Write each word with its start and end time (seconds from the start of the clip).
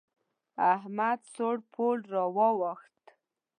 احمد 0.73 1.19
سوړ 1.33 1.55
پوړ 1.73 1.97
را 2.13 2.25
واوښت. 2.35 3.01